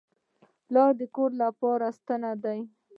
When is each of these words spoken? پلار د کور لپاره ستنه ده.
پلار 0.67 0.91
د 0.99 1.01
کور 1.15 1.31
لپاره 1.43 1.87
ستنه 1.97 2.31
ده. 2.43 2.55